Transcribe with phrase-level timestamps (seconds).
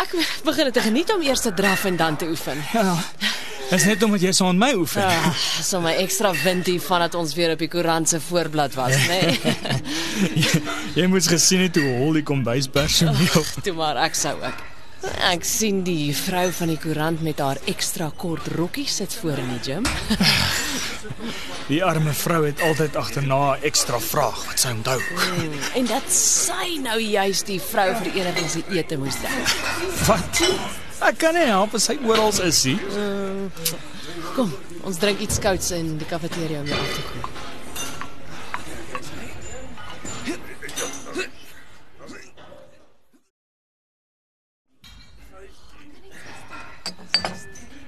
[0.00, 2.58] Ek begin dit te geniet om eers te draf en dan te oefen.
[2.72, 2.96] Ja.
[3.72, 5.00] Dis net omdat jy so aan my oefen.
[5.00, 5.30] Ja,
[5.64, 9.20] so my ekstra wind hier vandat ons weer op die koerant se voorblad was, né?
[9.32, 10.42] Nee?
[10.98, 13.48] jy moes gesien het hoe hol die kombuispersoneel.
[13.64, 14.71] Toe maar ek sou ook.
[15.02, 19.48] Ek sien die vrou van die koerant met haar ekstra kort rokkie sit voor in
[19.56, 19.86] die gym.
[21.66, 24.98] Die arme vrou het altyd agterna 'n ekstra vraag wat sy onthou.
[25.00, 29.54] Hmm, en dat sy nou juis die vrou vir die enigste se ete moes trek.
[30.06, 30.42] Wat?
[31.00, 32.78] Ek kan nie help as hy oral is nie.
[34.34, 37.41] Kom, ons drink iets kouds in die kafeteria om jou af te koel.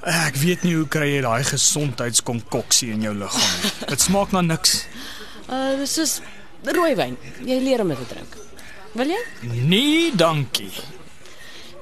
[0.00, 3.72] Ek weet nie hoe kry jy daai gesondheidskonkoksie in jou liggaam nie.
[3.92, 4.84] Dit smaak na niks.
[5.50, 6.20] Uh dis is
[6.64, 7.18] rooiwyn.
[7.44, 8.36] Jy leer om dit te drink.
[8.96, 9.20] Wil jy?
[9.70, 10.70] Nee, dankie.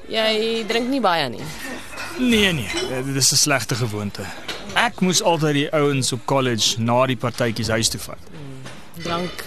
[0.09, 1.45] Jy drink nie baie nie.
[2.19, 2.71] Nee nee,
[3.05, 4.25] dit is 'n slegte gewoonte.
[4.75, 8.19] Ek moes altyd die ouens op college na die partytjies huis toe vat.
[9.03, 9.45] Drank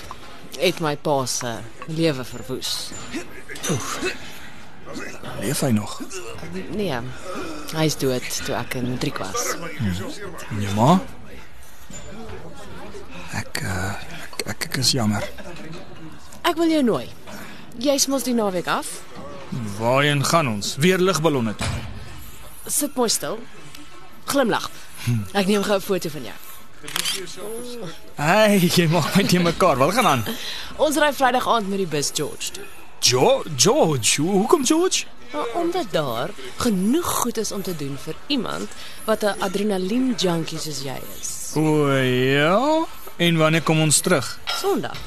[0.59, 2.91] het my pa se lewe verwoes.
[5.41, 6.01] Leef hy nog?
[6.75, 6.99] Nee.
[7.73, 9.55] Hy is dood toe ek in matriek was.
[10.51, 10.99] En jou ma?
[13.39, 13.93] Ek, uh,
[14.27, 15.25] ek ek ek is jammer.
[16.45, 17.07] Ek wil jou nooi.
[17.81, 18.99] Jy's mos die naweek af.
[19.79, 20.75] Waarheen gaan ons?
[20.83, 21.71] Weer ligballonne toe.
[22.67, 23.39] Sit mooi stil.
[24.29, 24.69] Glimlag.
[25.33, 26.37] Ek neem gou 'n foto van jou.
[28.15, 29.77] Hey, jy maak my te mekaar.
[29.77, 30.23] Wat gaan aan?
[30.77, 32.65] Ons ry Vrydag aand met die bus George toe.
[33.01, 35.05] Jo George, hoe kom George?
[35.33, 38.69] Maar omdat daar genoeg goed is om te doen vir iemand
[39.05, 41.51] wat 'n adrenalien junkie soos jy is.
[41.55, 42.85] O ja.
[43.15, 44.39] En wanneer kom ons terug?
[44.45, 44.97] Sondag.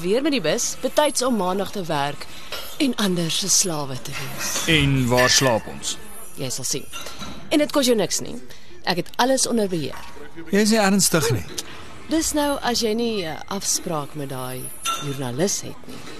[0.00, 2.26] Weer met die bus, betyds om maandag te werk
[2.76, 4.66] en anders se slawe te wees.
[4.66, 5.96] En waar slaap ons?
[6.34, 6.84] Jy sal sien.
[7.48, 8.42] En dit kos jou niks nie.
[8.82, 10.04] Ek het alles onder beheer.
[10.50, 11.44] Jy is nie ernstig nie.
[12.08, 14.64] Dis nou as jy nie 'n afspraak met daai
[15.04, 16.17] joernalis het nie.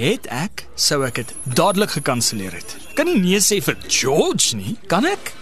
[0.00, 2.70] Al het ek, sou ek dit dadelik gekanselleer het.
[2.96, 5.32] Kan nie nee sê vir George nie, kan ek?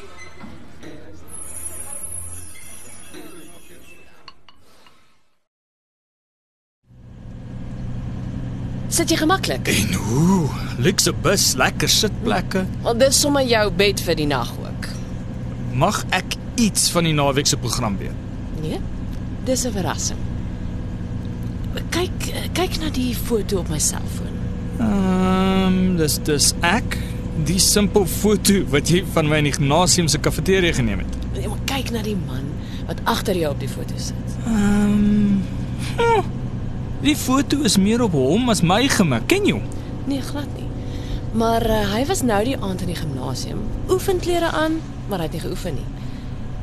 [8.91, 9.71] Sit jy gemaklik?
[9.71, 10.41] En hoe?
[10.83, 12.65] Luxe bus, lekker sitplekke.
[12.83, 14.89] Want dis sommer jou bed vir die nag ook.
[15.79, 18.27] Mag ek iets van die naweek se program weet?
[18.65, 18.83] Nee?
[19.47, 20.19] Dis 'n verrassing.
[21.95, 24.38] Kyk, kyk na die foto op my selfoon.
[24.79, 26.99] Ehm, um, dis dis ek.
[27.47, 31.19] Die simpel foto wat jy van my in die gimnasium se kafeteria geneem het.
[31.37, 32.49] Nee, maar kyk na die man
[32.89, 34.37] wat agter jou op die foto sit.
[34.47, 35.39] Ehm,
[36.03, 36.33] um,
[37.05, 39.29] die foto is meer op hom as my gemik.
[39.31, 39.67] Ken jy hom?
[40.09, 40.67] Nee, glad nie.
[41.39, 43.61] Maar uh, hy was nou die aand in die gimnasium.
[43.93, 44.79] Oefenklere aan,
[45.09, 45.87] maar hy het nie geoefen nie.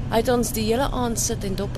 [0.09, 1.77] Hy het ons die hele aand sit en dop.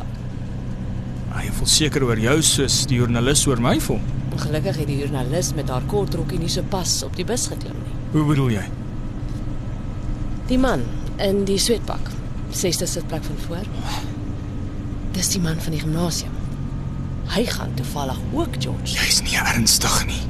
[1.36, 4.00] Hy voel seker oor jou soos die joernalis oor my voel.
[4.38, 7.78] Gelukkig het die joernalis met haar kort rokkie nie so pas op die bus geklim
[7.82, 7.96] nie.
[8.14, 8.66] Hoe bedoel jy?
[10.48, 10.86] Die man
[11.24, 12.12] in die sweetpak,
[12.56, 13.72] sesde sitplek van voor.
[15.18, 16.36] Dis die man van die gimnasium.
[17.34, 18.94] Hy gaan toevallig ook George.
[18.94, 20.22] Jy's nie ernstig nie.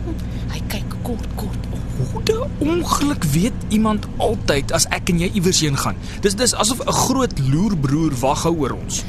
[0.54, 1.84] Hy kyk kort kort om.
[1.98, 5.98] Hoe ongeluk weet iemand altyd as ek en jy iewers heen gaan.
[6.22, 9.04] Dis dis asof 'n groot loerbroer wag hou oor ons.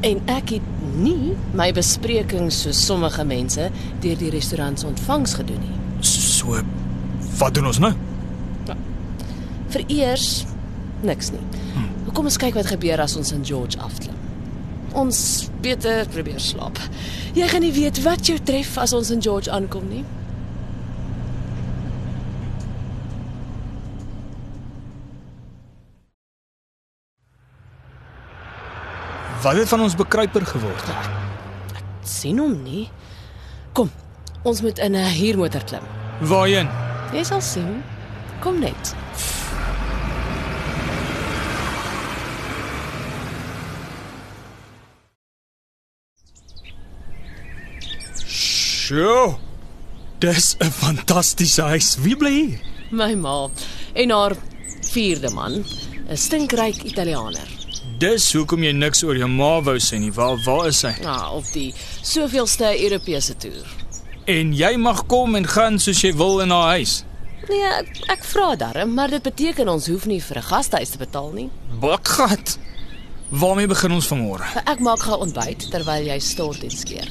[0.00, 0.66] En ek het
[0.96, 3.68] nie my besprekings so sommige mense
[4.02, 5.78] deur die restaurant se ontvangs gedoen nie.
[6.04, 6.58] So
[7.38, 7.92] wat doen ons nou?
[9.74, 10.44] Vereers
[11.02, 11.42] niks nie.
[11.74, 12.12] Hmm.
[12.14, 14.16] Kom ons kyk wat gebeur as ons in George afklim.
[14.94, 16.78] Ons beter probeer slaap.
[17.34, 20.04] Jy gaan nie weet wat jou tref as ons in George aankom nie.
[29.44, 30.86] Wat het van ons bekruiper geword?
[31.76, 32.86] Ek sien hom nie.
[33.76, 33.90] Kom,
[34.40, 35.84] ons moet in 'n huurmotor klim.
[36.20, 36.68] Waarheen?
[37.12, 37.82] Jy sal sien.
[38.40, 38.94] Kom net.
[48.26, 49.36] Sjoe.
[50.18, 51.96] Dis 'n fantastiese huis.
[52.00, 52.60] Wie bly hier?
[52.90, 53.48] My ma
[53.92, 54.32] en haar
[54.80, 55.64] vierde man.
[56.08, 57.63] 'n stinkryk Italianer.
[58.04, 60.10] Dis hoekom jy niks oor jou ma wou sê nie.
[60.12, 60.90] Waar waar is sy?
[61.08, 61.70] Ah, op die
[62.04, 63.70] soveelste Europese toer.
[64.28, 66.98] En jy mag kom en gaan soos jy wil in haar huis.
[67.48, 71.00] Nee, ek, ek vra darm, maar dit beteken ons hoef nie vir 'n gastehuis te
[71.00, 71.48] betaal nie.
[71.80, 72.58] Bakgat.
[73.30, 74.44] Waarmee begin ons vanmôre?
[74.66, 77.08] Ek maak gou ontbyt terwyl jy stort en skeer.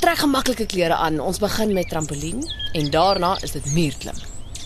[0.00, 1.20] Trek gemaklike klere aan.
[1.20, 2.44] Ons begin met trampolien
[2.74, 4.16] en daarna is dit muurklim.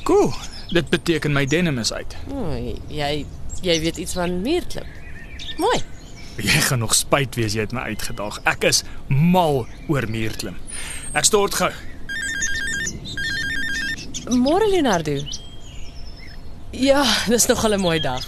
[0.03, 0.33] Cool.
[0.73, 2.17] Dit beteken my denim is uit.
[2.35, 2.57] Oh,
[2.89, 3.27] jy
[3.63, 4.96] jy weet iets van muurklim.
[5.57, 5.83] Mooi.
[6.37, 8.41] Jy gaan nog spyt wees jy het my uitgedaag.
[8.45, 10.57] Ek is mal oor muurklim.
[11.17, 11.71] Ek stort gou.
[14.37, 15.21] Môre Leonardo.
[16.77, 18.25] Ja, dis nog 'n mooi dag.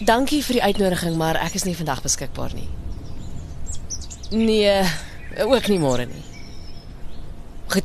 [0.00, 2.68] Dankie vir die uitnodiging, maar ek is nie vandag beskikbaar nie.
[4.30, 4.82] Nee,
[5.44, 6.24] ook nie môre nie.
[7.66, 7.84] Goed.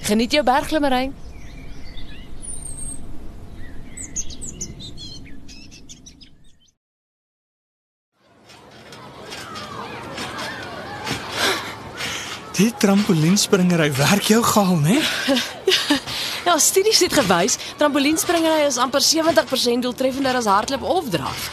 [0.00, 1.10] Geniet jou bergklimmery.
[12.60, 15.00] Die trampolienspringery werk jou gaal, né?
[16.40, 21.46] Ja, studies het gewys, trampolienspringery is amper 70% doeltreffender as hardloop of draf.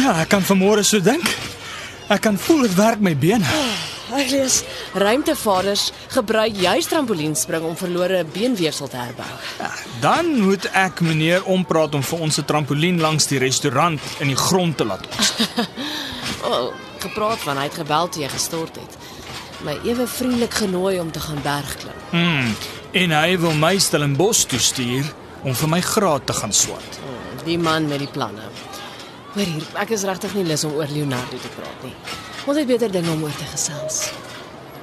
[0.00, 1.28] Ja, ek kan vanmôre so dink.
[2.10, 3.46] Ek kan voel dit werk my bene.
[4.16, 4.58] Ek lees
[4.98, 5.84] ruimtevaders
[6.16, 9.28] gebruik juis trampolienspring om verlore beenweefsel te herbou.
[9.60, 9.70] Ja,
[10.02, 14.40] dan moet ek meneer ompraat om vir ons 'n trampolien langs die restaurant in die
[14.48, 15.32] grond te laat ons.
[16.40, 18.96] Oh, gepraat van hy het gebel toe jy gestort het.
[19.64, 21.98] My ewe vriendelik genooi om te gaan bergklim.
[22.10, 22.54] Hmm.
[22.92, 25.12] En hy wil my Stellenbosch toe stuur
[25.42, 27.00] om vir my graad te gaan swat.
[27.04, 28.48] Oh, die man met die planne.
[29.34, 31.94] Hoor hier, ek is regtig nie lus om oor Leonardo te praat nie.
[32.48, 34.08] Ons het beter dinge om oor te gesels.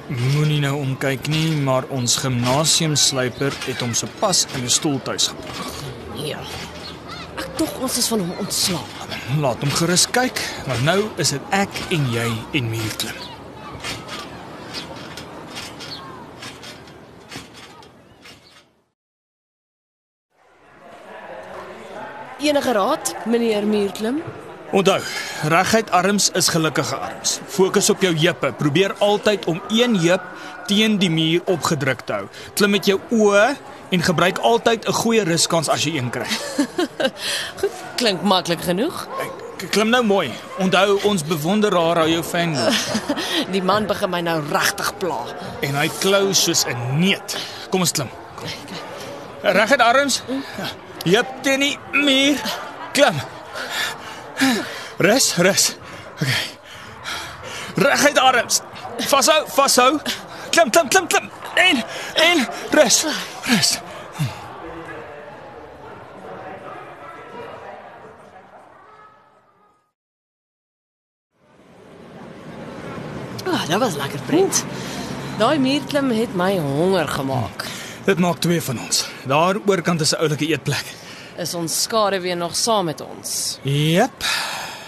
[0.08, 5.82] Moenie nou omkyk nie, maar ons gimnasiumsluiper het hom sopas in 'n stoeltuis geplaas.
[6.24, 6.40] Ja.
[7.36, 8.88] Ek tog ons is van hom ontslae.
[9.40, 13.27] Laat hom gerus kyk, want nou is dit ek en jy en muurklim.
[22.38, 24.22] Enige raad, meneer Muurklim?
[24.70, 25.00] Onthou,
[25.48, 27.38] reguit arms is gelukkige arms.
[27.46, 28.52] Fokus op jou heupe.
[28.52, 30.22] Probeer altyd om een heup
[30.66, 32.28] teen die muur opgedruk te hou.
[32.54, 33.56] Klim met jou oë
[33.90, 36.26] en gebruik altyd 'n goeie ruskans as jy een kry.
[37.60, 39.08] Goed, klink maklik genoeg.
[39.70, 40.30] Klim nou mooi.
[40.58, 42.56] Onthou ons bewonderaar hou jou fan
[43.54, 45.24] Die man begin my nou regtig pla.
[45.60, 47.36] en hy klou soos 'n neut.
[47.70, 48.08] Kom ons klim.
[49.42, 50.22] Reguit arms.
[50.58, 50.66] Ja.
[51.04, 52.40] Heup teen die muur.
[52.92, 53.20] Klim.
[54.98, 55.76] Rus, rus.
[56.22, 56.28] OK.
[57.74, 58.60] Reguit arms.
[59.08, 59.98] Vashou, vashou.
[60.50, 61.30] Klim, klim, klim, klim.
[61.54, 61.84] En
[62.14, 63.04] en rus.
[63.42, 63.78] Rus.
[73.48, 74.64] Ah, oh, dit was lekker prent.
[75.38, 77.64] Daai muurklim het my honger gemaak.
[78.04, 79.07] Dit maak twee van ons.
[79.26, 80.84] Daar oorkant is 'n oulike eetplek.
[81.36, 83.58] Is ons skare weer nog saam met ons?
[83.62, 84.24] Jep.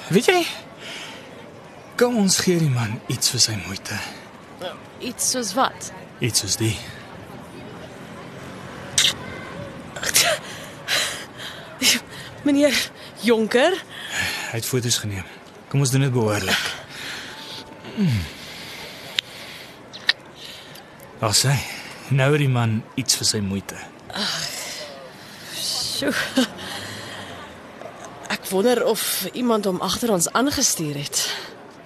[0.09, 0.47] Weet jy?
[1.97, 3.95] Kom ons gee die man iets vir sy moeite.
[4.99, 5.93] Iets soos wat?
[6.19, 6.79] Iets soos die.
[12.45, 13.83] Meneer Jonker,
[14.51, 15.27] Hy het foto's geneem.
[15.71, 16.63] Kom ons doen dit behoorlik.
[21.21, 21.53] Daar sê,
[22.11, 23.79] nou het die man iets vir sy moeite.
[25.57, 26.15] Sjoe.
[28.31, 31.25] Ek wonder of iemand hom agter ons aangestuur het.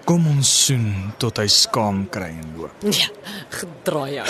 [0.04, 2.84] Kom ons soen tot hy skaam kry en loop.
[2.84, 3.08] Ja,
[3.56, 4.26] gedraai jou.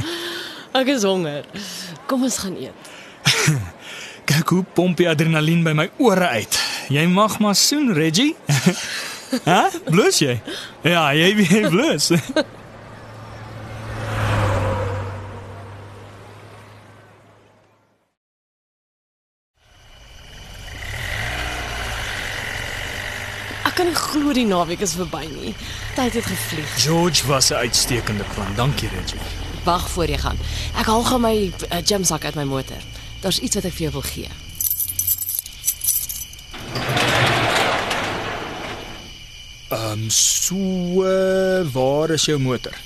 [0.78, 1.48] Ek is honger.
[2.08, 2.92] Kom ons gaan eet.
[4.30, 6.58] Kyk hoe pomp die adrenalien by my ore uit.
[6.94, 8.36] Jy mag maar soen, Reggie.
[9.50, 9.60] Hæ?
[9.88, 10.36] Blus jy?
[10.86, 12.12] Ja, jy jy blus.
[23.72, 25.54] Ek kan nie glo die naweek is verby nie.
[25.96, 26.72] Tyd het gevlieg.
[26.76, 28.52] George was 'n uitstekende plan.
[28.54, 29.20] Dankie, Reggie.
[29.64, 30.38] Wag voor jy gaan.
[30.76, 32.76] Ek haal gou my uh, gymsak uit my motor.
[33.20, 34.28] Daar's iets wat ek vir jou wil gee.
[39.68, 40.54] Ehm um, so
[41.08, 42.76] uh, waar is jou motor?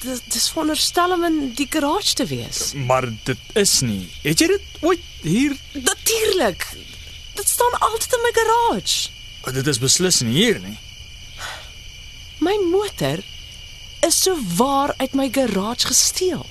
[0.00, 2.72] Dis dis veronderstel om in die garage te wees.
[2.72, 4.08] Maar dit is nie.
[4.22, 5.56] Het jy dit ooit hier?
[5.72, 6.77] Natuurlik
[7.58, 9.08] staan altyd in my garage.
[9.44, 10.78] Oh, dit is beslis nie hier nie.
[12.38, 13.18] My motor
[14.06, 16.46] is so waar uit my garage gesteel.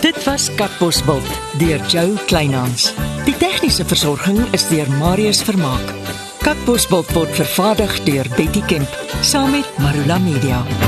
[0.00, 1.26] Dit was Katbosveld
[1.58, 2.92] deur Jo Kleinhans.
[3.24, 5.94] Die tegniese versorging is deur Marius Vermaak.
[6.42, 10.87] Katbosveld word vervaardig deur Betty Kemp saam met Marula Media.